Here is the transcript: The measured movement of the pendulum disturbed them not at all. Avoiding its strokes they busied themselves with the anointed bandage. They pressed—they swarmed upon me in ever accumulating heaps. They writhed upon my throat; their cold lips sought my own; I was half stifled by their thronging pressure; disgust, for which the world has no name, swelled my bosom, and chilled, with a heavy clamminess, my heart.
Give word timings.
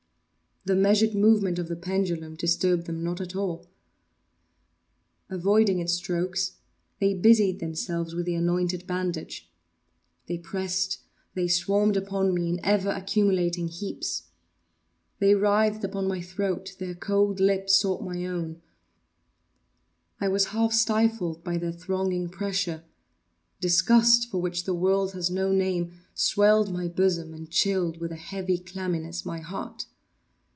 The 0.63 0.75
measured 0.75 1.15
movement 1.15 1.57
of 1.57 1.69
the 1.69 1.75
pendulum 1.75 2.35
disturbed 2.35 2.85
them 2.85 3.03
not 3.03 3.19
at 3.19 3.35
all. 3.35 3.67
Avoiding 5.27 5.79
its 5.79 5.93
strokes 5.93 6.57
they 6.99 7.15
busied 7.15 7.57
themselves 7.59 8.13
with 8.13 8.27
the 8.27 8.35
anointed 8.35 8.85
bandage. 8.85 9.49
They 10.27 10.37
pressed—they 10.37 11.47
swarmed 11.47 11.97
upon 11.97 12.31
me 12.35 12.47
in 12.47 12.59
ever 12.63 12.91
accumulating 12.91 13.69
heaps. 13.69 14.25
They 15.17 15.33
writhed 15.33 15.83
upon 15.83 16.07
my 16.07 16.21
throat; 16.21 16.75
their 16.77 16.93
cold 16.93 17.39
lips 17.39 17.75
sought 17.75 18.03
my 18.03 18.27
own; 18.27 18.61
I 20.19 20.27
was 20.27 20.49
half 20.53 20.73
stifled 20.73 21.43
by 21.43 21.57
their 21.57 21.71
thronging 21.71 22.29
pressure; 22.29 22.83
disgust, 23.59 24.29
for 24.29 24.37
which 24.39 24.65
the 24.65 24.75
world 24.75 25.13
has 25.13 25.31
no 25.31 25.51
name, 25.51 25.93
swelled 26.13 26.71
my 26.71 26.87
bosom, 26.87 27.33
and 27.33 27.49
chilled, 27.49 27.97
with 27.97 28.11
a 28.11 28.15
heavy 28.15 28.59
clamminess, 28.59 29.25
my 29.25 29.39
heart. 29.39 29.87